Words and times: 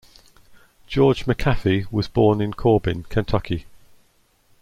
George 0.87 1.25
McAfee 1.27 1.85
was 1.91 2.07
born 2.07 2.41
in 2.41 2.55
Corbin, 2.55 3.03
Kentucky. 3.03 3.67